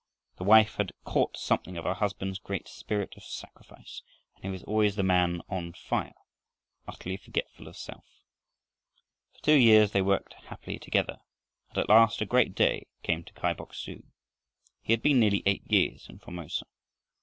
[0.37, 4.01] The wife had caught something of her husband's great spirit of sacrifice,
[4.33, 6.15] and he was always the man on fire,
[6.87, 8.07] utterly forgetful of self.
[9.35, 11.19] For two years they worked happily together
[11.69, 14.01] and at last a great day came to Kai Bok su.
[14.81, 16.65] He had been nearly eight years in Formosa.